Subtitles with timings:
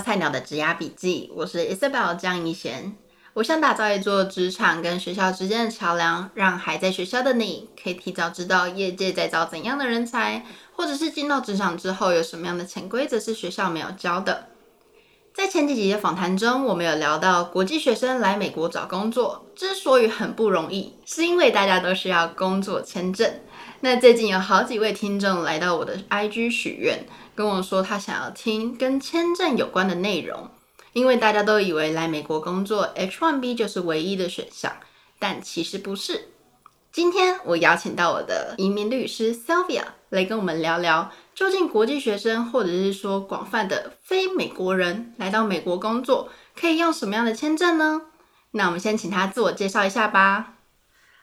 [0.00, 2.96] 菜鸟的职涯笔记，我是 Isabel 江一贤。
[3.34, 14.46] 我想打造一座职场跟学校之间的桥梁，让还在学校的你可以提早知道业界在招怎样的人才，或者是进到职场之后有什么样的潜规则是学校没有教的。
[15.32, 23.32] 在前几集的访谈中，我们有聊到国际学生来美国找工作之所以很不容易，是因为大家都需要工作签证。
[23.82, 27.06] 那最近有好几位听众来到我的 IG 许愿，
[27.40, 30.50] 跟我说他想要听跟签证有关的内容，
[30.92, 34.76] 因为大家都以为来美国工作 H1B 就是唯一的选项，
[35.18, 36.28] 但其实不是。
[36.92, 48.02] 今天我邀请到我的移民律师 Sylvia 来跟我们聊聊，究竟国际学生或者是说广泛的非美国人来到美国工作，可以用什么样的签证呢？
[48.50, 50.56] 那我们先请他自我介绍一下吧。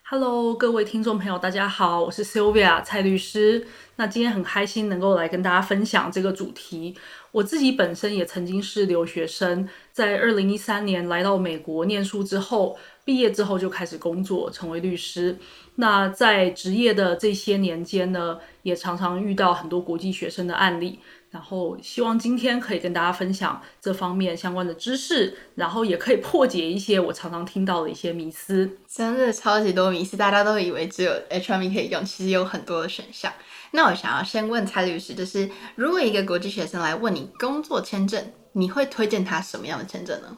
[0.10, 3.68] Hello，各位听众朋友，大家好，我是 Sylvia 蔡律师。
[3.98, 6.96] 那今天很开心能够来跟大家分享这个主题。
[7.34, 15.38] 我自己本身也曾经是留学生，在二零一三年来到美国念书之后，毕业之后就开始工作，成为律师。
[15.76, 21.02] 那在职业的这些年间呢，也常常遇到很多国际学生的案例。
[21.30, 28.78] 然后希望今天可以跟大家分享这方面相关的知识，然后也可以破解一些我常常听到的一些迷思。
[28.88, 33.32] 真的超级多迷思，大家都以为只有 H1B 可以用，其实有很多的选项。
[33.72, 40.38] 那我想要先问蔡律师，就是如果一个国际学生来问你工作签证，你会推荐他什么样的签证呢？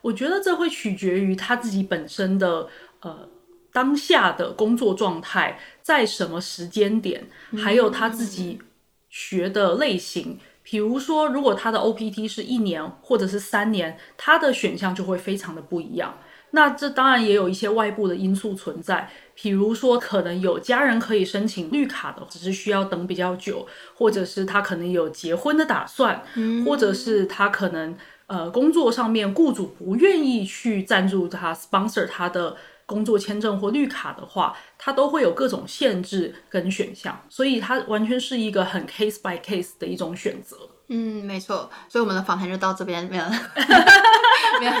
[0.00, 2.68] 我觉得这会取决于他自己本身的
[3.00, 3.28] 呃
[3.72, 7.28] 当下的工作状态，在什么时间点，
[7.60, 8.60] 还有他自己。
[9.08, 16.18] 学的类型，比如说，如果他的 OPT 是一年或者是三年，他的选项就会非常的不一样。
[16.50, 32.56] 那这当然也有一些外部的因素存在，比如说可能有家人可以申请绿卡的，只是需要等比较久，或者是他可能有结婚的打算，嗯、或者是他可能呃工作上面雇主不愿意去赞助他 sponsor 他的。
[32.88, 40.56] 工作签证或绿卡的话，它都会有各种限制跟选项，所以它完全是一个很 case by case 的一种选择。
[40.88, 41.70] 嗯，没错。
[41.86, 43.30] 所以我们的访谈就到这边，没有了。
[44.58, 44.72] 没有。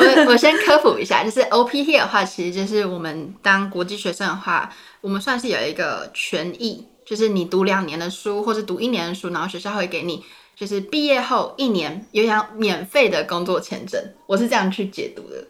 [0.00, 4.70] 我我先科普一下，就是 OPT 的话，其实就是我们当国际学生的话，
[5.00, 10.22] 我们算是有一个权益，就是你读两年的书，或者读一年的书，然后学校会给你，
[10.54, 13.98] 就是毕业后一年有样免费的工作签证。
[14.26, 15.42] 我是这样去解读的。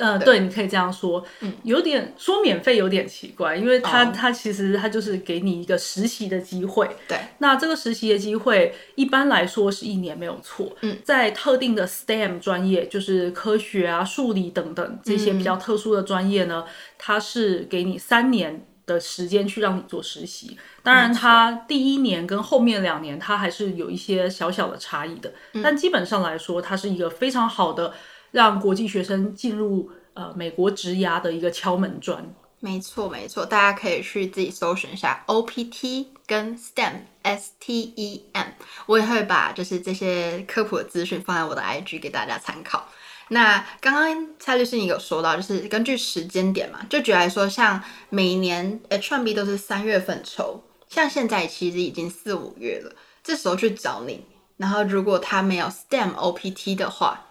[0.00, 16.64] 呃，对，对，你可以这样说，嗯，有点说免费有点奇怪，因为他他、哦、其实他就是给你一个实习的机会，对，那这个实习的机会一般来说是一年没有错，嗯，在特定的 STEM 专业，就是科学啊、数理等等这些比较特殊的专业呢，
[16.96, 27.92] 它、嗯、是给你三年的时间去让你做实习，当然它第一年跟后面两年它还是有一些小小的差异的，嗯、但基本上来说，它是一个非常好的。
[28.30, 32.34] 让国际学生进入呃美国职涯的一个敲门砖。
[32.62, 36.92] 没错，没错，大家可以去自己搜寻一下 OPT 跟 STEM
[37.22, 38.48] S T E M，
[38.84, 42.86] 我也会把就是这些科普的资讯放在我的 IG 给大家参考。
[43.28, 52.92] 那刚刚蔡律师你有说到，就是根据时间点嘛，就举例来说，像每年 H1B 都是三月份抽，像现在其实已经四五月了，
[53.24, 54.26] 这时候去找你，
[54.58, 57.28] 然后如果他没有 STEM OPT 的话。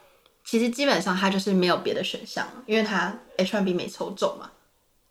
[0.49, 4.49] 其实基本上他就是没有别的选项，因为他 H1B 没抽中嘛。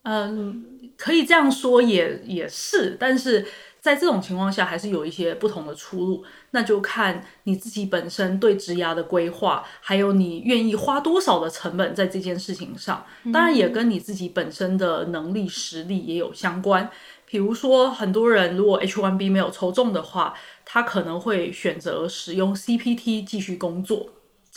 [0.02, 0.64] 嗯，
[0.96, 3.46] 可以这样说也也是，但是
[3.80, 16.90] 在这种情况下还是有一些不同的出路，那就看你自己本身对职涯的规划，还有你愿意花多少的成本在这件事情上，当然也跟你自己本身的能力实力也有相关。
[17.26, 20.34] 比如说，很多人如果 H1B 没有抽中的话，
[20.64, 24.08] 他可能会选择使用 CPT 继续工作。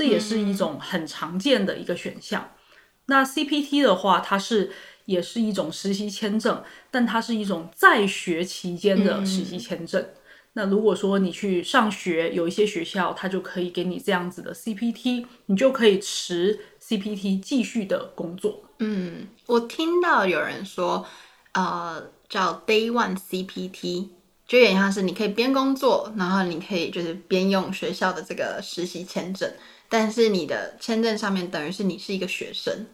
[0.01, 2.41] 这也是一种很常见的一个选项。
[2.41, 2.57] 嗯、
[3.05, 4.71] 那 CPT 的话，它是
[5.05, 10.01] 也是一种实习签证，但它是一种在学期间的实习签证。
[10.01, 10.15] 嗯、
[10.53, 18.63] 那如果说你去上学，有一些学校它就可以给你这样子的 CPT，你就可以持 CPT 继续的工作。
[18.79, 21.05] 嗯，我听到有人说，
[21.51, 24.07] 呃，叫 Day One CPT，
[24.47, 29.47] 就有点像是你可以边工作，然后你可以就是边用学校的这个实习签证。
[29.91, 32.85] 但是你的签证上面等于是你是一个学生，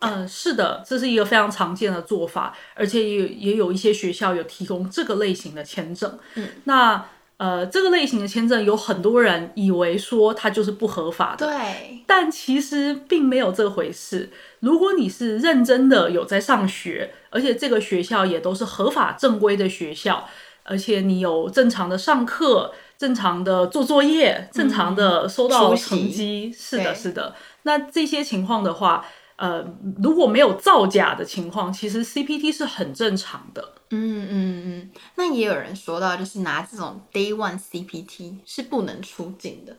[0.00, 6.18] 嗯，是的，这是一个非常常见的做法，而且也也有一些学校有提供这个类型的签证。
[6.34, 7.06] 嗯，那
[7.36, 14.28] 呃，这个类型的签证有很多人以为说它就是不合法的，对，但其实并没有这回事。
[14.58, 20.28] 如果你是认真的有在上学，而且这个学校也都是合法正规的学校，
[20.64, 22.74] 而且你有正常的上课。
[23.02, 26.46] 正常的做作业，正常的收到成绩。
[26.46, 27.34] 嗯、是的，是的。
[27.64, 29.04] 那这些情况的话，
[29.34, 29.66] 呃，
[30.00, 33.74] 如果没有造假的情况，其实 CPT 是很正常的。
[33.90, 34.90] 嗯嗯嗯。
[35.16, 39.76] 那也有人说到，就是拿这种 Day One CPT 是不能出境的。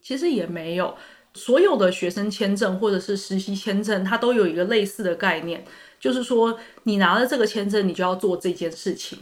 [0.00, 0.94] 其实也没有，
[1.34, 5.64] 所有的学生签证或者是实习签证，它都有一个类似的概念，
[5.98, 9.18] 就是说你拿了这个签证，你就要做这件事情。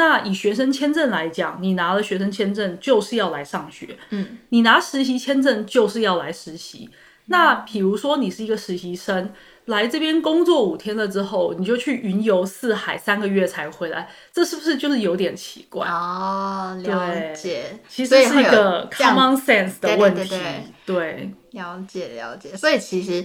[0.00, 6.88] 那以学生签证来讲，你拿了学生签证就是要来上学，嗯，你拿实习签证就是要来实习。
[7.26, 9.30] 那比如说你是一个实习生，
[9.66, 15.86] 来这边工作五天了之后，你就去云游四海三个月才回来，这是不是就是有点奇怪？
[15.86, 20.26] 哦，了解，其实是一个 common sense 的问题。
[20.26, 22.56] 对，对，对，对，对，了解了解。
[22.56, 23.22] 所以其实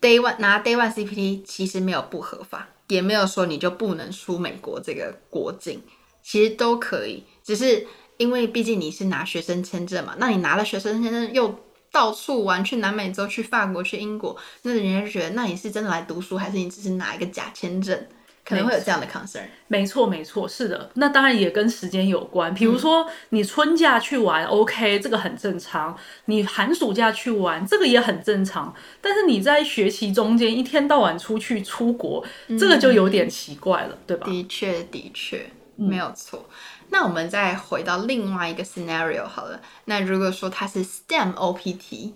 [0.00, 5.82] day one 拿 day one CPT 其实没有不合法，也没有说你就不能出美国这个国境，
[6.22, 7.24] 其实都可以。
[7.42, 7.86] 只是
[8.16, 11.54] 因为毕竟你是拿学生签证嘛，那你拿了学生签证又
[11.90, 18.06] 到处玩，去南美洲、去法国、去英国，那人家就觉得，那你是真的来读书，还是你只是拿一个假签证？
[18.44, 19.44] 可能会有这样的 concern。
[19.68, 20.90] 没错，没错，是的。
[20.94, 22.52] 那当然也跟时间有关。
[22.52, 28.74] 比如说，你春假去玩、嗯、，OK，这个很正常；你寒暑假去玩，这个也很正常。
[29.00, 34.26] 但是你在学习中间一天到晚出去出国，嗯、这个就有点奇怪了，对吧？
[34.26, 36.48] 的确，的确，没有错。
[36.90, 39.60] 那我们再回到另外一个 scenario 好了。
[39.86, 42.12] 那如果说它是 STEM OPT，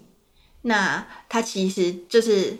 [0.62, 2.56] 那它其实就是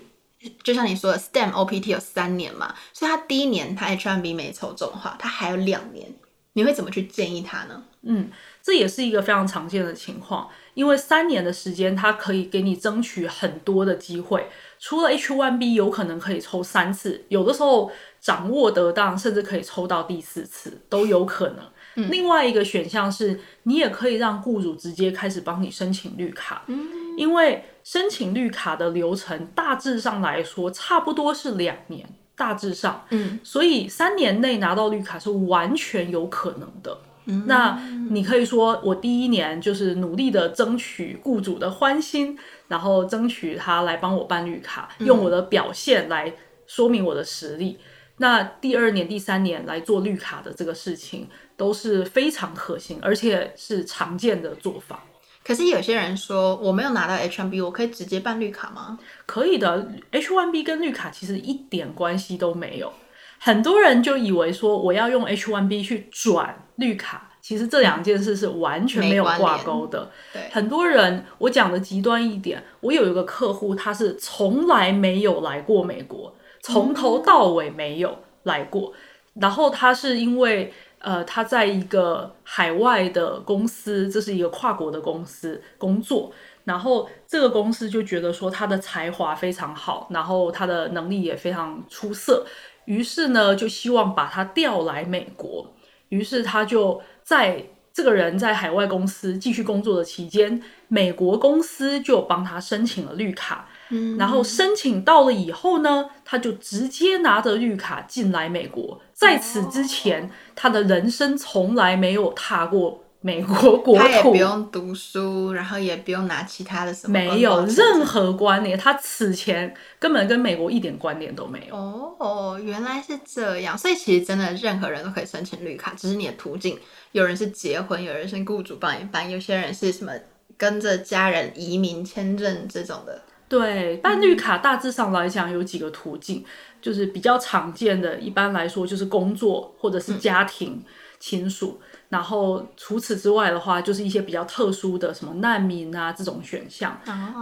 [0.62, 6.14] 就像你说的，STEM OPT 有三年嘛，所以它第一年它 H1B 没抽中的话，它还有两年，
[6.56, 7.84] 你会怎么去建议他呢？
[8.02, 8.30] 嗯，
[8.62, 14.48] 这也是一个非常常见的情况，因为三年的时间，他可以给你争取很多的机会。
[14.78, 22.08] 除了 H1B 有可能可以抽三次，有的时候掌握得当，甚至可以抽到第四次都有可能。
[22.10, 26.88] 另外一个选项是，你也可以让雇主直接开始帮你申请绿卡，嗯，
[27.18, 36.98] 因为申请绿卡的流程大致上来说差不多是两年，大致上，嗯，所以三年内拿到绿卡是完全有可能的。
[37.24, 37.76] 嗯，那
[38.10, 42.38] 你可以说，我第一年就是努力的争取雇主的欢心，
[42.68, 46.32] 然后争取他来帮我办绿卡，用我的表现来
[46.66, 47.78] 说明我的实力。
[48.18, 55.02] 那第二年、第三年来做绿卡的这个事情都是非常可行，而且是常见的做法。
[55.46, 58.98] 可是有些人说，我没有拿到 H1B，我可以直接办绿卡吗？
[59.26, 62.92] 可以的，H1B 跟绿卡其实一点关系都没有。
[63.38, 70.10] 很多人就以为说我要用 H1B 去转绿卡，其实这两件事是完全没有挂钩的。
[70.32, 76.34] 对，很多人，我讲的极端一点，我有一个客户，他是从来没有来过美国。
[76.60, 78.92] 从头到尾没有来过，
[79.34, 80.72] 然后他是因为
[81.06, 86.32] 呃他在一个海外的公司，这是一个跨国的公司工作，
[86.64, 92.44] 然后这个公司就觉得说他的才华非常好，然后他的能力也非常出色，
[92.86, 95.72] 于是呢就希望把他调来美国，
[96.08, 97.62] 于是他就在
[97.92, 103.68] 这个人在海外公司继续工作的期间，美国公司就帮他申请了绿卡。
[103.90, 109.00] 嗯，然后申请到了以后呢，他就直接拿着绿卡进来美国。
[109.16, 118.78] 在此之前，哦，他的人生从来没有踏过美国国土，他也不用读书，然后也不用拿其他的什么，没有任何关联。
[118.78, 121.74] 他此前根本跟美国一点关联都没有。
[121.74, 123.76] 哦，原来是这样。
[123.76, 126.78] 所以其实真的任何人都可以申请绿卡，只是你的途径。
[127.12, 130.12] 有人是结婚，有人是雇主帮你办，有些人是什么
[130.58, 133.22] 跟着家人移民签证这种的。
[133.48, 136.44] 对，办绿卡大致上来讲有几个途径，嗯，
[136.80, 140.82] 就是比较常见的，一般来说就是工作或者是家庭
[141.18, 141.78] 亲属。
[141.80, 146.96] 嗯然后除此之外的话，就是一些比较特殊的什么难民啊这种选项，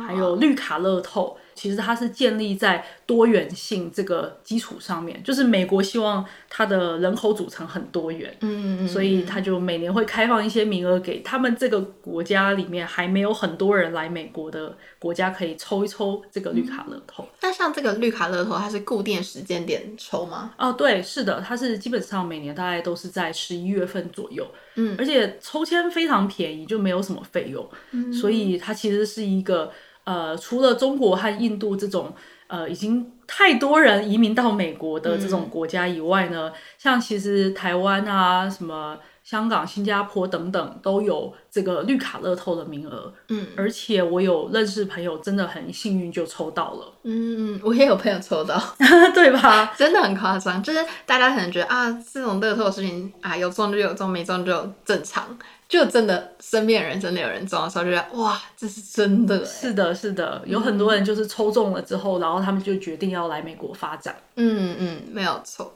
[0.08, 5.23] 还有绿卡乐透，其实它是建立在多元性这个基础上面。
[5.23, 17.26] 就是美国希望它的人口组成很多元，嗯，所以它就每年会开放一些名额给他们这个国家里面还没有很多人来美国的国家，可以抽一抽这个绿卡乐透。
[17.40, 20.52] 那像这个绿卡乐透，它是固定时间点抽吗？
[20.58, 24.46] 哦，对，是的，它是基本上每年大概都是在十一月份左右。
[24.76, 29.70] 嗯，而且抽签非常便宜，就没有什么费用，嗯，所以它其实是一个
[30.04, 32.14] 呃，除了中国和印度这种
[32.46, 43.12] 呃已经太多人移民到美国的这种国家以外呢，嗯、像其实台湾啊，什么香港、新加坡等等，都有这个绿卡乐透的名额。
[43.28, 46.92] 嗯，而且我有认识朋友，真的很幸运就抽到了。
[47.04, 48.62] 嗯，我也有朋友抽到，
[49.14, 49.72] 对吧？
[49.76, 55.36] 真的很夸张，就是大家可能觉得啊，这种乐透的事情啊，有中就有中，没中就正常。
[55.66, 59.42] 就真的身边人真的有人中的时候，就觉得哇，这是真的。
[59.44, 64.14] 是的，是的，有很多人就是抽中了之后，嗯、然后他们就决定要来美国发展。
[64.36, 65.74] 嗯嗯，没有错。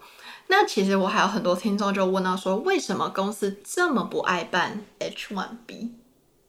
[0.48, 5.90] 那其实我还有很多听众就问到说，为什么公司这么不爱办 H1B？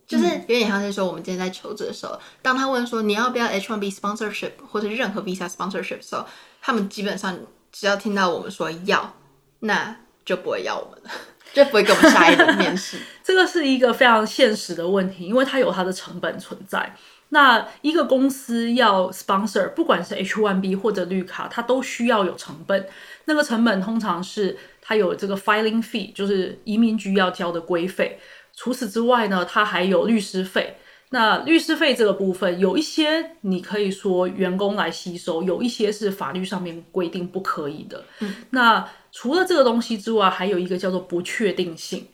[0.07, 6.25] 就是有点像是说，我们今天在求职的时候，当他问说你要不要 H1B sponsorship 或者任何 visa sponsorship 的时候，
[6.61, 7.37] 他们基本上
[7.71, 9.13] 只要听到我们说要，
[9.59, 11.11] 那就不会要我们了。
[11.51, 12.99] 就不会给我们下一轮面试。
[13.25, 16.95] 这个是一个非常现实的问题，因为它有它的成本存在。
[17.29, 22.87] 那一个公司要 sponsor，不管是 H1B 或者绿卡，它都需要有成本。
[23.25, 28.19] 那个成本通常是它有这个 filing fee，就是移民局要交的规费。
[28.55, 30.75] 除此之外呢，它还有律师费。
[31.11, 38.03] 那律师费这个部分，有一些你可以说员工来吸收，有一些是法律上面规定不可以的。
[38.19, 42.07] 嗯，那除了这个东西之外，还有一个叫做不确定性。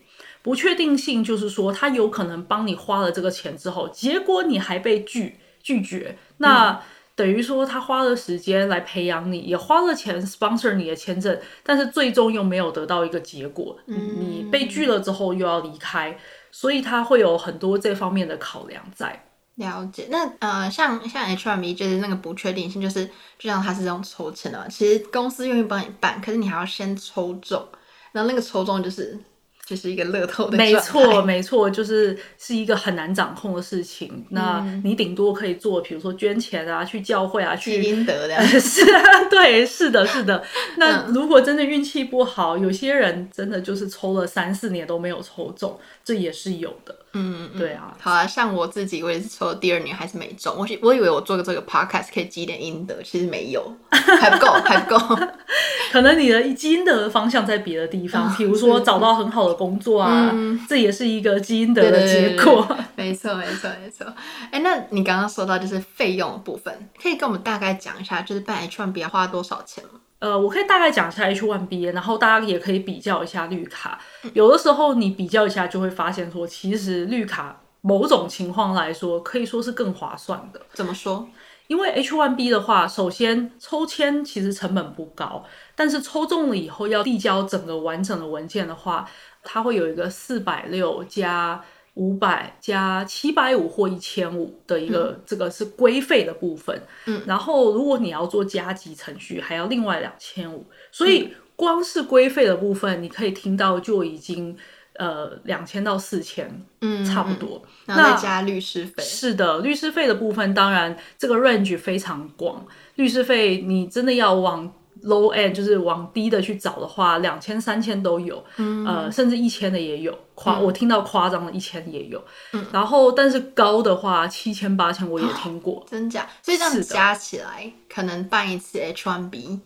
[0.46, 6.16] 不确定性就是说，他有可能帮你花了这个钱之后，结果你还被拒拒绝。
[6.36, 6.80] 那
[7.16, 13.76] 等于说他花了时间来培养你，也花了钱 sponsor 你的签证，但是最终又没有得到一个结果。
[13.86, 16.16] 嗯，你被拒了之后又要离开。
[16.52, 19.24] 所以他会有很多这方面的考量在。
[19.56, 20.06] 了解。
[20.10, 23.04] 那呃，像像 H1B 就是那个不确定性，就是
[23.36, 27.66] 就像他是这种抽签的嘛，其实公司愿意帮你办，可是你还要先抽中，
[28.12, 29.18] 然后那个抽中就是。
[29.66, 34.08] 就是一个乐透的，没错没错，就是是一个很难掌控的事情。
[34.12, 38.36] 嗯、那你顶多可以做，比如说捐钱啊，去教会啊，去积阴德的。
[38.46, 40.40] 是啊，对，是的，是的。
[40.78, 46.96] 那如果真的运气不好，有些人真的就是抽了三四年都没有抽中，这也是有的。
[47.18, 50.54] 嗯，对啊，好啊，像我自己，我也是抽了第二年还是没中。
[50.54, 55.16] 我我以为我做个这个 podcast 可以积点阴德，其实没有， 还不够，还不够。
[55.92, 62.66] 可能你的积阴德的方向在别的地方， 比如说找到很好的工作啊，嗯、这也是一个积阴德的结果。
[62.94, 64.06] 没错，没错，没错。
[64.50, 70.00] 哎，那你刚刚说到就是费用的部分，可以跟我们大概讲一下，就是办 H one B 要花多少钱吗？
[70.18, 74.00] 呃，我可以大概讲一下 H1B，然后大家也可以比较一下绿卡。
[74.32, 80.60] 有的时候你比较一下，就会发现说，其实绿卡某种情况来说，可以说是更划算的。
[80.72, 81.28] 怎么说？
[81.66, 85.44] 因为 H1B 的话，首先抽签其实成本不高，
[85.74, 89.08] 但是抽中了以后要递交整个完整的文件的话，
[89.42, 91.62] 它会有一个四百六加。
[91.96, 96.80] 五百加七百五或一千五的一个，这个是规费的部分。
[97.06, 100.64] 嗯，然后如果你要做加急程序，还要另外两千五。
[100.92, 104.56] 所以光是规费的部分，你可以听到就已经
[104.96, 107.62] 呃两千到四千，嗯，差不多。
[107.86, 109.02] 然后再加律师费。
[109.02, 112.66] 是的，律师费的部分，当然这个 range 非常广。
[112.96, 114.72] 律师费你真的要往。
[115.04, 122.20] Low end 就是往低的去找的话，两千、三千都有，嗯、呃，甚至一千的也有，夸、嗯、我听到夸张的一千也有，
[122.52, 126.26] 嗯、然后但是高的话七千、八千我也听过，哦、真假？
[126.42, 129.60] 所以这样子加起来，可能办一次 H1B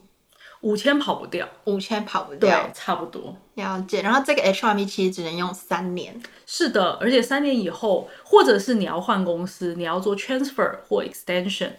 [0.63, 3.35] 五千跑不掉，五千跑不掉，对，差不多。
[3.55, 4.03] 了解。
[4.03, 11.71] 然后这个 H1B 其实只能用三年，是的，而且三年以后，或者是你要换公司，你要做 transfer 或 extension。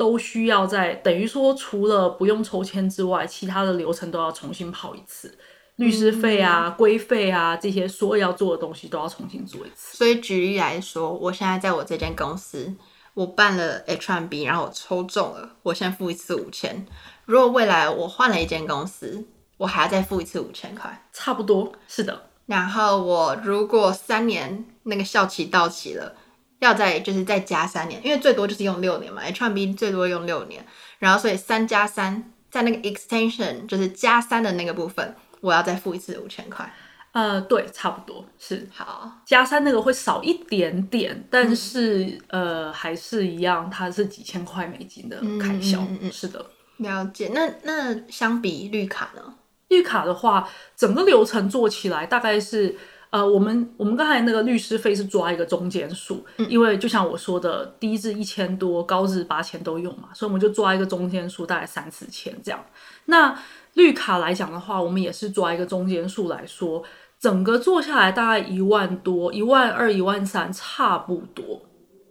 [0.00, 5.36] 都需要在等于说，除了不用抽签之外，其他的流程都要重新跑一次，
[5.76, 9.98] 律师费啊、规费啊这些所有要做的东西都要重新做一次。
[9.98, 12.74] 所以举例来说，我现在在我这间公司，
[13.12, 16.86] 我办了 H1B，然后我抽中了，我先付一次五千。
[17.26, 19.26] 如果未来我换了一间公司，
[19.58, 22.22] 我还要再付一次五千块，差不多是的。
[22.46, 26.14] 然后我如果三年那个效期到期了。
[26.60, 30.64] 要再就是再加三年，因为最多就是用六年嘛，H1B 最多用六年，
[30.98, 36.70] 然后所以三加三，在那个 extension 就是加三的那个部分，我要再付一次五千块。
[37.12, 38.68] 呃，对，差不多是。
[38.72, 45.80] 好，加三那个会少一点点，但是、嗯、呃还是一样，它是几千块美金的开销。
[45.80, 46.44] 嗯，嗯，嗯是的，
[46.76, 47.30] 了解。
[47.34, 49.34] 那那相比绿卡呢？
[49.68, 52.76] 绿卡的话，整个流程做起来大概是。
[53.10, 62.64] 呃，我们我们刚才那个律师费是抓一个中间数，嗯、因为就像我说的，低至一千多，高至八千都用嘛，所以我们就抓一个中间数，大概三四千这样。
[63.06, 63.36] 那
[63.74, 66.84] 绿卡来讲的话，我们也是抓一个中间数来说，
[67.18, 71.62] 整个做下来大概一万多，一万二、一万三差不多。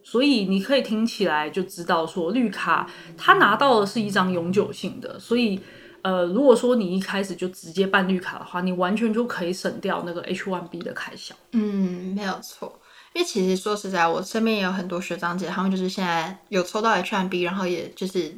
[0.04, 5.60] 所以你可以听起来就知道说，绿卡他拿到的是一张永久性的，所以
[6.02, 11.36] 呃，如果说你一开始就直接办绿卡的话，你完全就可以省掉那个 H1B 的开销。
[11.52, 12.80] 嗯，没有错。
[13.14, 18.36] 因为其实说实在，我身边也有很多学长姐，他们就是现在有抽到 H1B，然后也就是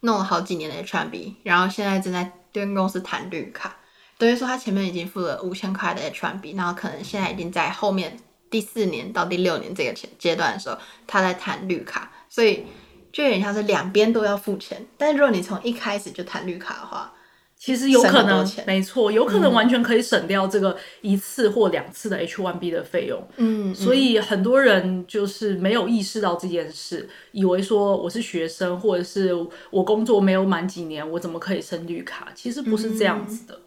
[0.00, 3.76] 弄了好几年的 H1B，然后现在正在跟公司谈绿卡，
[4.18, 8.18] 等于说他前面已经付了五千块的 H1B，然后可能现在已经在后面。
[8.50, 10.76] 第四年到第六年这个阶阶段的时候，
[11.06, 12.64] 他在谈绿卡，所以
[13.12, 14.86] 就有点像是两边都要付钱。
[14.96, 17.12] 但是如果你从一开始就谈绿卡的话，
[17.58, 23.22] 其实有可能没错，有可能完全可以省掉这个一次或两次的 H1B 的费用。
[23.36, 29.34] 嗯，所以很多人就是没有意识到这件事，以为说我是学生或者是
[29.70, 32.28] 我工作没有满几年，我怎么可以申绿卡？
[32.34, 33.60] 其实不是这样子的，嗯、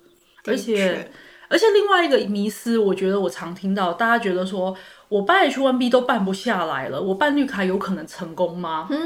[0.48, 1.12] 而且。
[1.50, 4.76] 而且另外一个迷思，我觉得我常听到，大家觉得说
[5.08, 8.88] 我办 H1B 都办不下来了，我办绿卡有可能成功吗？
[8.90, 8.98] 嗯，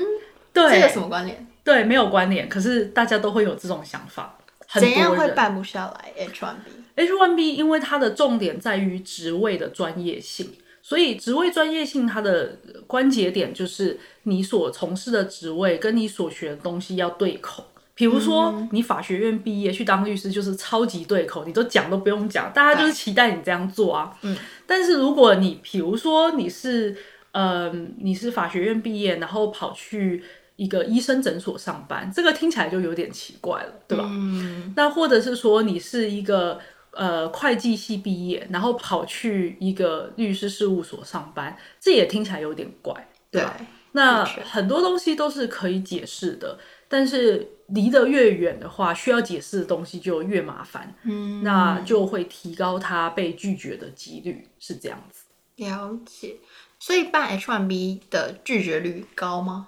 [0.58, 1.48] 对，这有什么关联？
[1.64, 2.50] 对，没有关联。
[2.50, 4.38] 可是大家都会有这种想法，
[4.68, 4.98] 很多人。
[4.98, 17.66] 怎样会办不下来 H1B？H1B 因为它的重点在于职位的专业性，所以职位专业性它的关节点就是你所从事的职位跟你所学的东西要对口。
[17.94, 24.16] 比如说，你法学院毕业去当律师就是超级对口，你都讲都不用讲，大家就是期待你这样做啊。
[24.22, 24.38] 嗯。
[24.68, 26.96] 但是如果你，比如说你是，
[27.32, 30.24] 呃，你是法学院毕业，然后跑去
[30.58, 34.04] 一个医生诊所上班，这个听起来就有点奇怪了，对吧？
[34.06, 34.74] 嗯。
[34.76, 36.60] 那或者是说你是一个
[36.92, 43.56] 呃会计系毕业，然后跑去一个律师事务所上班，这也听起来有点怪，对吧？
[43.58, 43.66] 对。
[43.94, 46.60] 那很多东西都是可以解释的，
[46.90, 47.54] 但是。
[47.72, 55.26] 离得越远的话，需要解释的东西就越麻烦，嗯，那就会提高他被拒绝的几率，是这样子。
[55.58, 56.38] 了解，
[56.80, 59.68] 所以办 H1B 的拒绝率高吗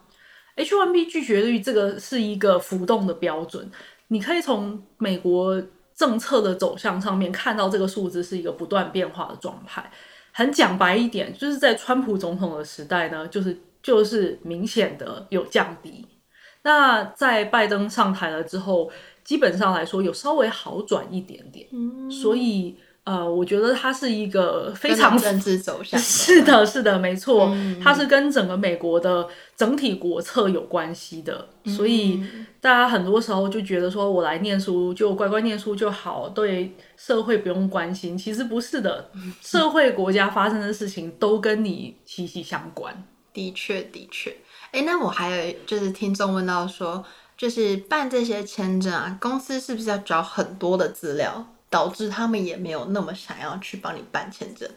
[0.60, 3.72] ？H1B 拒绝率这个是一个浮动的标准，
[4.10, 5.62] 你可以从美国
[5.96, 9.90] 政策的走向上面看到这个数字是一个不断变化的状态。
[10.32, 16.06] 很讲白一点，就是在川普总统的时代呢，就是就是明显的有降低。
[16.62, 18.92] 那在拜登上台了之后，
[19.24, 22.78] 基本上来说有稍微好转一点点，嗯，所以
[23.10, 32.24] 呃，我觉得它是一个非常政治走向， 是的，是的，没错，嗯，它是跟整个美国的整体国策有关系的，嗯，所以
[32.62, 39.10] 大家很多时候就觉得说我来念书就乖乖念书就好，对社会不用关心，其实不是的，
[39.42, 42.94] 社会国家发生的事情都跟你息息相关，
[43.34, 44.38] 的确，的确。
[44.72, 47.04] 哎，那我还有就是听众问到说，
[47.36, 54.70] 就是办这些签证啊，公司是不是要找很多的资料，导致他们也没有那么想要去帮你办签证？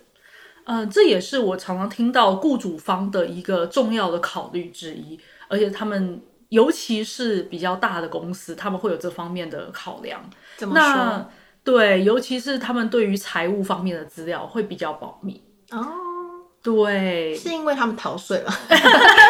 [0.64, 10.20] 嗯、呃，这也是我常常听到雇主方的一个重要的考虑之一，而且他们尤其是比较大的公司，他们会有这方面的考量。
[10.56, 10.82] 怎么说？
[10.82, 11.28] 那
[11.64, 15.42] 对，尤其是他们对于财务方面的资料会比较保密。
[15.70, 15.86] 哦。
[16.62, 18.54] 对，是因为他们逃税了？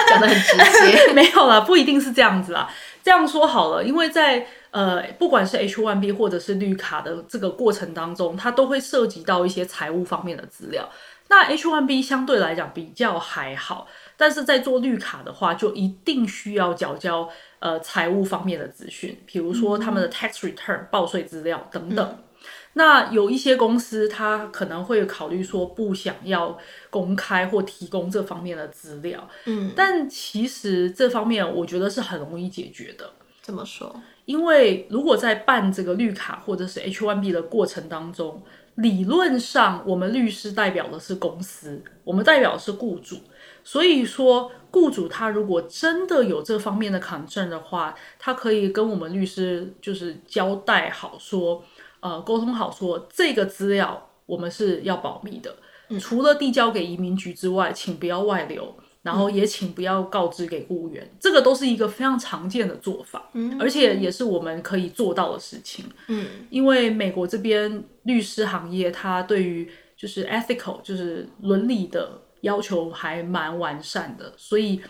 [0.07, 0.55] 讲的很直
[0.87, 2.68] 接， 没有啦，不一定是这样子啦。
[3.03, 10.90] 这样说好了，因为在呃，不管是 H1B 或者是绿卡的这个过程当中，它都会涉及到一些财务方面的资料。
[11.28, 17.28] 那 H1B 相对来讲比较还好，但是在做绿卡的话，就一定需要缴交
[17.61, 22.04] 呃财务方面的资讯，比如说他们的 tax return 报税资料等等。
[22.04, 22.24] 嗯
[22.74, 26.56] 那有一些公司，他可能会考虑说不想要
[26.88, 33.11] 公开或提供这方面的资料，嗯，但其实这方面我觉得是很容易解决的。
[33.42, 33.94] 怎么说？
[34.24, 38.42] 因为如果在办这个绿卡或者是 H1B 的过程当中，
[38.76, 43.16] 理论上我们律师代表的是公司，我们代表的是雇主，
[43.62, 51.62] 所以说雇主他如果真的有这方面的 concern 的话，他可以跟我们律师就是交代好说。
[52.00, 55.54] 呃，沟通好说，这个资料我们是要保密的，
[55.88, 74.80] 嗯，除了递交给移民局之外，请不要外流，然后也请不要告知给雇员，嗯，这个都是一个非常常见的做法，嗯，而且也是我们可以做到的事情，嗯，因为美国这边律师行业，它对于就是 ethical 就是伦理的要求还蛮完善的，所以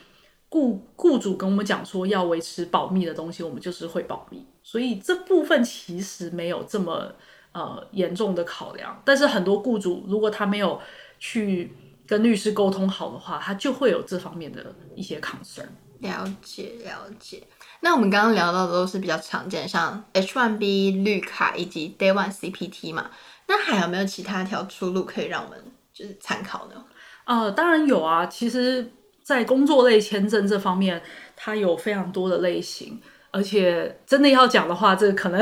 [0.50, 4.44] 雇雇主跟我们讲说要维持保密的东西，我们就是会保密。
[4.62, 7.10] 所以这部分其实没有这么
[7.52, 10.78] 呃严重的考量，但是很多雇主如果他没有
[11.18, 11.72] 去
[12.06, 15.66] 跟律师沟通好的话，他就会有这方面的一些 concern。
[16.00, 17.40] 了解了解。
[17.78, 23.10] 那我们刚刚聊到的都是比较常见，像 H1B 绿卡以及 Day One CPT 嘛，
[23.46, 25.58] 那还有没有其他条出路可以让我们
[25.94, 26.84] 就是参考呢？
[27.24, 28.26] 呃，当然有啊。
[28.26, 28.90] 其实
[29.22, 31.00] 在工作类签证这方面，
[31.36, 35.40] 它有非常多的类型，而且真的要讲的话，这个可能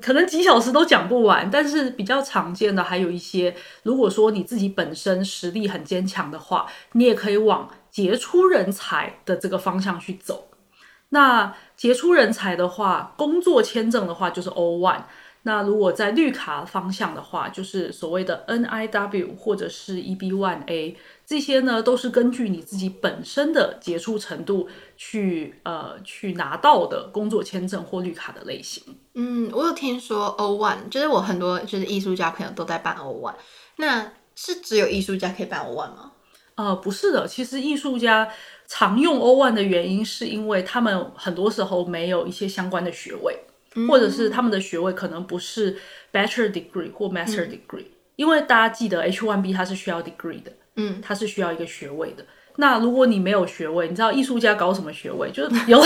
[0.00, 1.50] 可能几小时都讲不完。
[1.50, 10.48] 但是比较常见的还有一些，如果说你自己本身实力很坚强的话，你也可以往杰出人才的这个方向去走。
[11.10, 15.02] 那杰出人才的话，工作签证的话就是 O1。
[15.44, 28.82] 那如果在绿卡方向的话，就是所谓的 NIW 或者是 EB1A，这些呢都是根据你自己本身的杰出程度去呃去拿到的工作签证或绿卡的类型。
[29.14, 33.34] 嗯，我有听说 one 就是我很多就是艺术家朋友都在办 one
[33.76, 36.12] 那是只有艺术家可以办 one 吗？
[36.54, 38.28] 呃，不是的，其实艺术家
[38.66, 43.38] 常用 one 的原因是因为他们很多时候没有一些相关的学位。
[43.88, 45.74] 或者是他们的学位可能不是
[46.12, 52.24] bachelor degree 或 master degree，嗯，因为大家记得 H one B 它是需要 degree 的，嗯，它是需要一个学位的。
[52.56, 55.30] 那如果你没有学位，你知道艺术家搞什么学位？
[55.32, 55.80] 就是有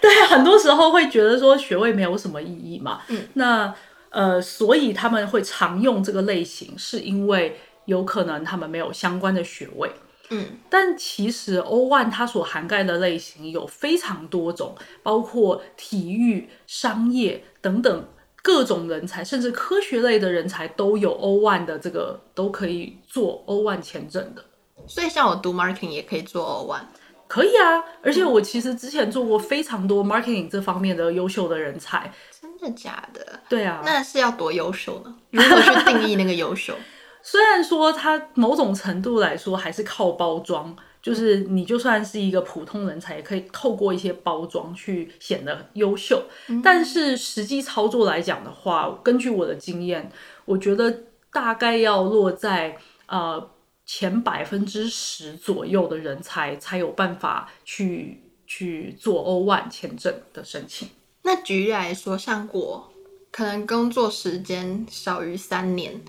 [0.00, 3.02] 对，很多时候会觉得说学位没有什么意义嘛。
[3.08, 3.72] 嗯，那
[4.10, 9.90] 呃，所以他们会常用这个类型，是因为有可能他们没有相关的学位。
[10.30, 18.04] 嗯，但其实 O1 它所涵盖的类型有非常多种，包括体育、商业等等
[18.48, 24.42] 各种人才，甚至科学类的人才都有 O1 的这个都可以做 O1 签证的。
[24.86, 26.80] 所以像我读 marketing 也可以做 O1，
[27.26, 27.84] 可以啊。
[28.02, 32.10] 而且我其实之前做过非常多 marketing 这方面的优秀的人才。
[32.40, 33.38] 真的假的？
[33.50, 33.82] 对啊。
[33.84, 35.14] 那是要多优秀呢？
[35.30, 36.74] 如何去定义那个优秀？
[37.22, 46.22] 虽然说它某种程度来说还是靠包装，就是你就算是一个普通人才，也可以透过一些包装去显得优秀。
[46.48, 46.60] 嗯。
[46.62, 50.10] 但是实际操作来讲的话，根据我的经验，
[50.44, 53.50] 我觉得大概要落在呃
[53.86, 60.88] 前百分之十左右的人才才有办法去去做 O1 签证的申请。
[61.22, 62.92] 那举例来说，像我
[63.30, 66.00] 可能工作时间少于三年。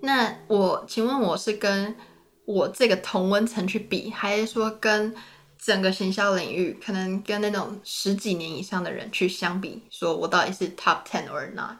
[0.00, 1.94] 那我请问我是跟
[2.48, 5.14] 我这个同温层去比，还是说跟
[5.58, 11.76] 整个行销领域，可能跟那种十几年以上的人去相比，说我到底是 top ten or not？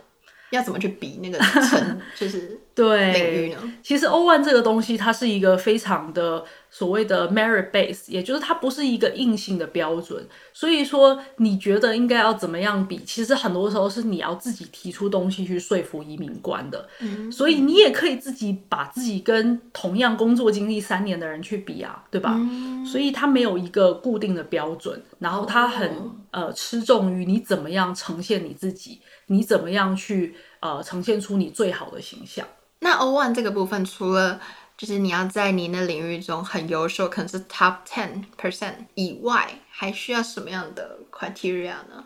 [0.51, 3.75] 要怎么去比那个层， 就是对领域呢？
[3.83, 10.27] 其实 O1 这个东西，它是一个非常的所谓的 merit base，也就是它不是一个硬性的标准。
[10.53, 13.03] 所以说，你觉得应该要怎么样比？
[13.05, 16.89] 其实很多时候是你要自己提出东西去说服移民官的。
[17.01, 22.35] 嗯，所以你也可以自己把自己跟同样工作经历三年的人去比啊，对吧？
[22.37, 29.01] 嗯，所以它没有一个固定的标准，然后它很，哦，呃吃重于你怎么样呈现你自己。
[29.31, 32.47] 你怎么样去呃呈现出你最好的形象？
[32.81, 34.41] 那 one 这个部分，除了
[34.79, 42.05] 就是你要在你的领域中很优秀，可能是 Top ten percent 以外，还需要什么样的 criteria 呢？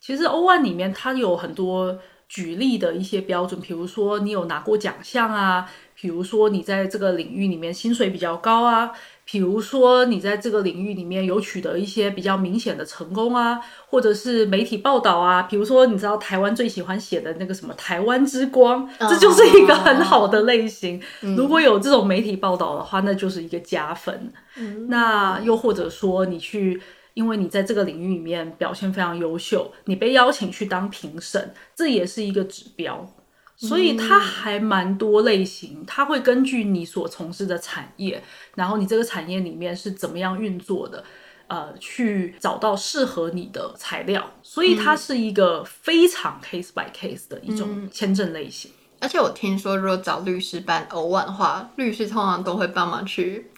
[0.00, 1.96] 其实 O one 里面它有很多
[2.28, 8.92] 举例的一些标准，比如说你有拿过奖项啊，比如说你在这个领域里面薪水比较高啊。
[9.30, 15.42] 比如说，你在这个领域里面有取得一些比较明显的成功啊，或者是媒体报道啊。
[15.42, 20.98] 比如说，你知道台湾最喜欢写的那个什么“台湾之光”，这就是一个很好的类型。
[21.22, 21.38] Oh.
[21.38, 24.32] 如果有这种媒体报道的话，那就是一个加分。
[24.54, 24.86] Mm.
[24.88, 26.80] 那又或者说，你去，
[27.12, 33.06] 因为你在这个领域里面表现非常优秀，你被邀请去当评审，这也是一个指标。
[33.60, 38.22] 所以它还蛮多类型，它会根据你所从事的产业，
[38.54, 41.02] 然后你这个产业里面是怎么样运作的，
[41.48, 44.30] 呃，去找到适合你的材料。
[44.44, 48.70] 所以它是一个非常 case by case 的一种签证类型。
[48.70, 53.50] 嗯，而且我听说，如果找律师办 O1 的话，律师通常都会帮忙去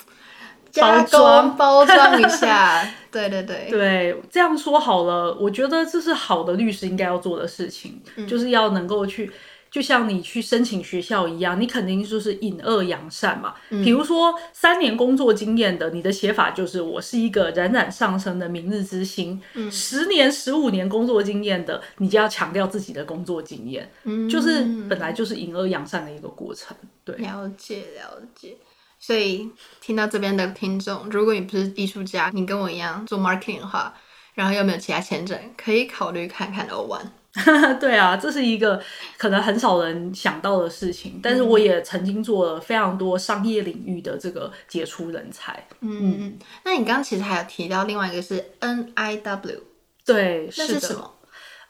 [0.70, 2.82] 加工包装一下。
[3.12, 9.30] 对对对对，这样说好了，我觉得这是好的律师应该要做的事情，嗯，就是要能够去。
[9.70, 13.54] 就像你去申请学校一样，你肯定就是引恶扬善嘛。
[13.70, 19.40] 嗯、比如说三年工作经验的，你的写法就是我是一个冉冉上升的明日之星。
[19.54, 26.76] 嗯、十年、十五年工作经验的，你就要强调自己的工作经验，嗯、就是本来就是引恶扬善的一个过程。
[27.04, 28.56] 对，了解了解。
[28.98, 29.48] 所以
[29.80, 33.94] 听到这边的听众，如果你不是艺术家，你跟我一样做 marketing 的话，
[34.34, 37.00] 然后又没有其他签证，可以考虑看看 O1。
[37.78, 38.82] 对啊，这是一个
[39.16, 45.64] 可能很少人想到的事情，但是我也曾经做了非常多商业领域的这个杰出人才。
[45.80, 49.60] 嗯嗯，那你刚刚其实还有提到另外一个是 NIW，
[50.04, 51.14] 对，那是什么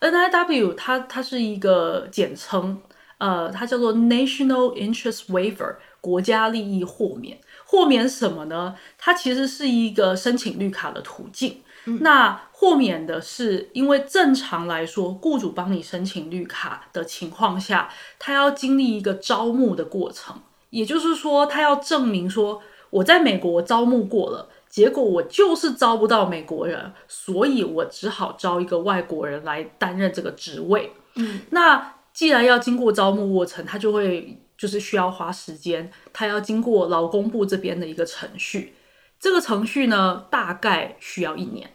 [0.01, 2.81] ？NIW 它它是一个简称，
[3.19, 7.39] 呃，它叫做 National Interest Waiver，国家利益豁免。
[7.67, 8.75] 豁免什么呢？
[8.97, 11.61] 它其实是一个申请绿卡的途径。
[11.87, 17.89] 嗯、那豁免的是，因为正常来说，雇主帮你申请绿卡的情况下，
[18.19, 20.37] 他要经历一个招募的过程，
[20.71, 30.93] 也就是说，他要证明说我在美国招募过了，结果我就是招不到美国人，所以我只好招一个外国人来担任这个职位。
[31.15, 38.75] 嗯，那既然要经过招募过程，他就会就是需要花时间，他要经过劳工部这边的一个程序。
[39.21, 41.71] 这个程序呢，大概需要一年。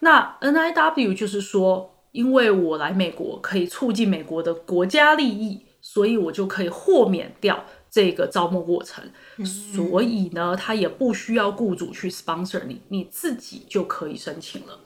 [0.00, 9.04] 那 NIW 就是说，因为我来美国可以促进美国的国家利益，所以我就可以豁免掉这个招募过程。
[9.38, 14.78] 嗯、所以呢，他也不需要雇主去 sponsor 你，你自己就可以申请了。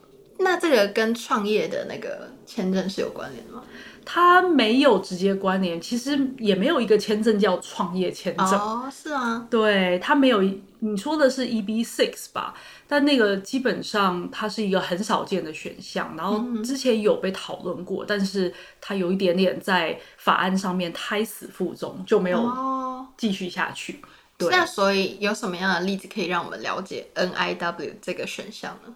[0.42, 3.62] 那这个跟创业的那个签证是有关联的吗？
[4.04, 8.48] 它没有直接关联，其实也没有一个签证叫创业签证。
[8.48, 10.42] 哦，是啊，对，它没有。
[10.84, 12.52] 你说的是 EB six 吧？
[12.88, 23.92] 但那个基本上它是一个很少见的选项，然后之前有被讨论过，嗯、但是它有一点点在法案上面胎死腹中，就没有继续下去。
[24.02, 28.92] 哦、对，那所以有什么样的例子可以让我们了解 NIW 这个选项呢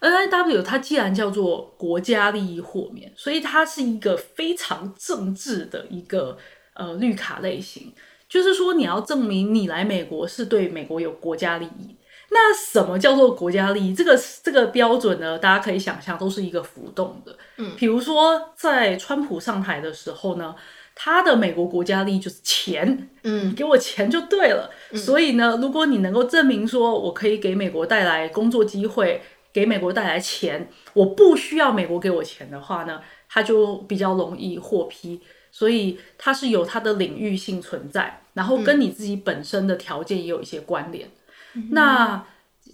[0.00, 6.38] ？NIW 它既然叫做国家利益豁免，所以它是一个非常政治的一个
[6.74, 7.92] 呃绿卡类型。
[8.28, 11.96] 就是说，你要证明你来美国是对美国有国家利益。
[12.30, 13.92] 那什么叫做国家利益？
[13.92, 15.36] 这个这个标准呢？
[15.36, 17.36] 大家可以想象，都是一个浮动的。
[17.56, 20.54] 嗯，比如说在川普上台的时候呢，
[20.94, 23.10] 他的美国国家利益就是钱。
[23.24, 24.70] 嗯，给我钱就对了。
[24.92, 29.20] 嗯，所以呢，如果你能够证明说我可以给美国带来工作机会。
[29.52, 41.08] 给美国带来钱，我不需要美国给我钱的话呢，它就比较容易获批，所以它是有它的领域性存在，然后跟你自己本身的条件也有一些关联。
[41.54, 42.24] 嗯、那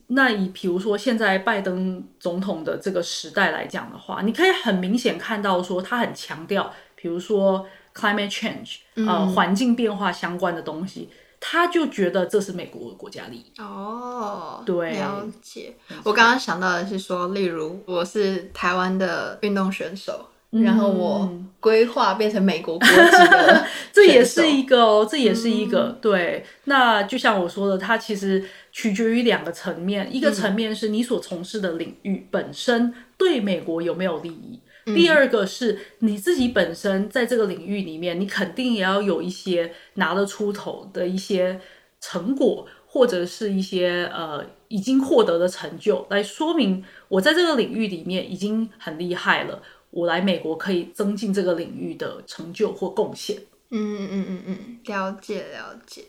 [0.09, 11.09] 那以比如说现在拜登总统的这个时代来讲的话，你可以很明显看到说他很强调，比如说 climate change，呃，环境变化相关的东西。
[11.49, 13.53] 他就觉得这是美国的国家利益。
[13.59, 15.77] 哦，对，了解。
[16.03, 26.45] 我刚刚想到的是说，例如我是台湾的运动选手，嗯、然后我规划变成美国国籍的， 这也是一个哦，这也是一个、嗯、对。
[26.65, 34.59] 那就像我说的，它其实取决于两个层面，一个层面是你所从事的领域本身对美国有没有利益。
[34.95, 41.61] 第二个是你自己本身在这个领域里面，你肯定也要有一些拿得出头的一些
[42.01, 49.61] 成果，或者是一些呃已经获得的成就，来说明我在这个领域里面已经很厉害了。
[49.91, 53.37] 我来美国可以增进这个领域的成就或贡献。
[53.71, 56.05] 嗯嗯嗯嗯嗯，了解了解。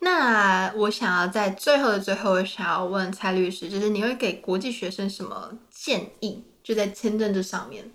[0.00, 6.42] 那我想要在最后的最后，我想要问蔡律师，就是你会给国际学生什么建议？
[6.62, 7.90] 就在签证这上面。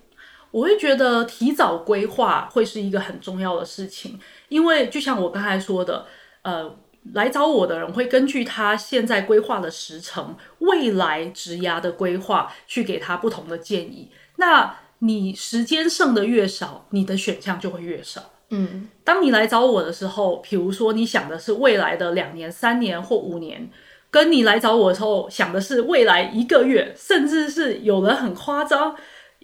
[0.54, 6.06] 我会觉得提早规划会是一个很重要的事情，因为就像我刚才说的，
[6.42, 6.76] 呃，
[7.12, 14.12] 来找我的人会根据他现在规划的时程、未来职涯的规划去给他不同的建议。
[14.36, 18.22] 那你时间剩的越少，你的选项就会越少。
[18.50, 23.68] 嗯，当你来找我的时候，比如说你想的是未来的两年、三年或五年，
[24.08, 28.94] 跟你来找我的时候想的是未来一个月，甚至是有人很夸张。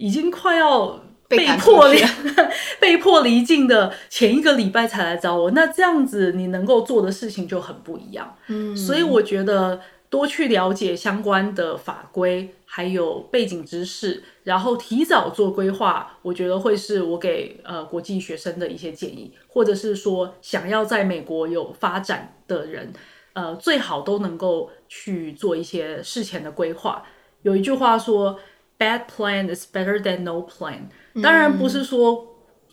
[0.01, 2.01] 已经快要被迫离
[2.81, 8.35] 被迫离境的前一个礼拜才来找我，那这样子你能够做的事情就很不一样。
[8.49, 22.91] 嗯，所以我觉得多去了解相关的法规，还有背景知识，然后提早做规划，我觉得会是我给呃国际学生的一些建议，或者是说想要在美国有发展的人，
[23.35, 27.05] 呃，最好都能够去做一些事前的规划。
[27.43, 28.41] 有一句话说。
[28.81, 30.89] Bad plan is better than no plan。
[31.23, 32.27] 当然不是说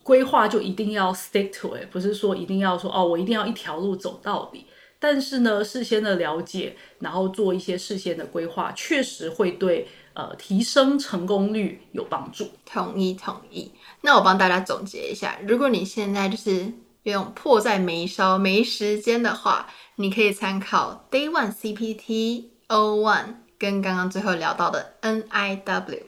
[0.03, 4.65] 规划就一定要 stick to it，不是说一定要说哦，我一定要一条路走到底。
[4.99, 12.47] 但是呢，事先的了解，然后做一些事先的规划，确实会对呃提升成功率有帮助。
[12.65, 13.73] 同意同意。
[14.01, 16.71] 那我帮大家总结一下，如果你现在就是
[17.03, 19.67] 用迫在眉梢没时间的话，
[19.97, 23.46] 你可以参考 Day One CPT O One。
[23.59, 26.03] 跟刚刚最后聊到的 NIW，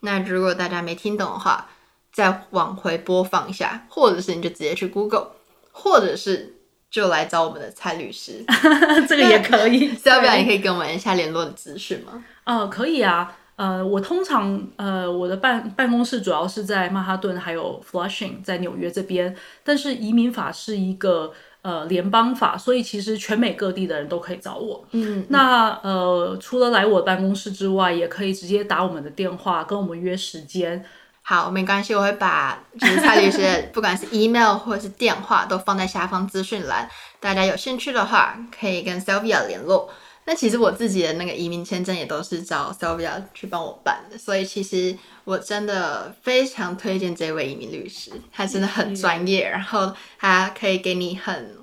[0.00, 1.68] 那如果大家没听懂的话，
[2.12, 5.28] 再往回播放一下，或者是你就直接去 Google，
[5.72, 6.54] 或者是
[6.90, 8.44] 就来找我们的蔡律师，
[9.08, 9.90] 这个也可以。
[10.04, 12.24] 要不要你可以给我们一下联络的资讯吗？
[12.44, 13.36] 呃，可以啊。
[13.56, 19.36] 呃，我通常呃，我的办办公室主要是在曼哈顿，还有 Flushing，在纽约这边。
[19.62, 21.32] 但是移民法是一个。
[21.64, 24.84] 呃联邦法，所以其实全美各地的人都可以找我。
[24.92, 30.84] 嗯，那呃除了来我办公室之外，也可以直接打我们的电话跟我们约时间。
[31.22, 36.86] 好，没关系，我会把就是蔡律师不管是 email 或者是电话都放在下方资讯栏，
[37.18, 39.88] 大家有兴趣的话可以跟 Sylvia 联络。
[40.26, 51.56] 那其实我自己的那个移民签证也都是找 Sylvia 去帮我办的，所以其实我真的非常推荐这位移民律师，他真的很专业，然后他可以给你很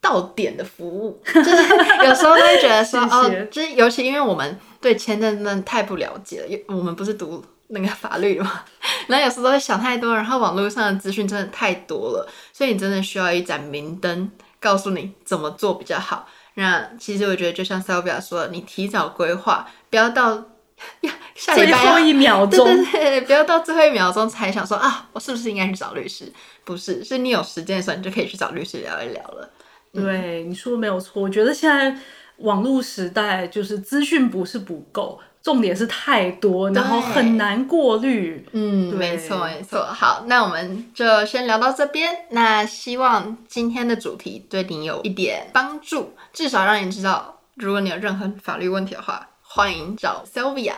[0.00, 1.50] 到点的服务，就是
[2.04, 7.44] 有时候都会觉得说哦，就是尤其因为我们对签证真的太不了解了，因为我们不是读。
[7.68, 8.62] 那个法律嘛，
[9.06, 16.28] 然后有时候都会想太多，然后网络上的资讯真的太多了，所以你真的需要一盏明灯，告诉你怎么做比较好。
[16.54, 20.34] 那其实我觉得，就像 Sylvia 说的，你提早规划，不要到
[21.02, 26.32] 呀下礼拜最后一秒钟， 对对对，不要到最后一秒钟才想说啊，我是不是应该去找律师？
[26.64, 29.50] 不是，是你有时间的时候，你就可以去找律师聊一聊了。
[29.92, 31.96] 对，你说的没有错，我觉得现在
[32.38, 35.20] 网络时代就是资讯不是不够。
[35.44, 38.48] 重点是太多，然后很难过滤。
[38.52, 39.84] 嗯，没错没错。
[39.84, 42.10] 好，那我们就先聊到这边。
[42.30, 50.72] 那希望今天的主题对你有一点帮助，至少让你知道，如果你有任何法律问题的话，欢迎找 Sylvia。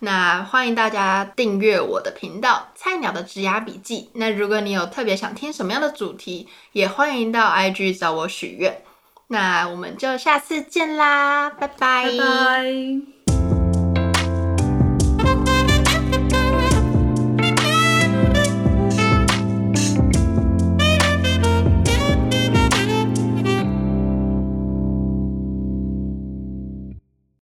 [0.00, 4.00] 那欢迎大家订阅我的频道《菜鸟的职涯笔记》。
[4.14, 8.82] 那如果你有特别想听什么样的主题，也欢迎到 IG 找我许愿。
[9.28, 12.06] 那我们就下次见啦，拜拜。
[12.06, 13.19] 拜拜。